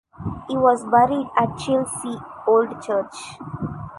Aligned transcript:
He 0.49 0.57
was 0.57 0.83
buried 0.85 1.27
at 1.37 1.59
Chelsea 1.59 2.15
Old 2.47 2.81
Church. 2.81 3.37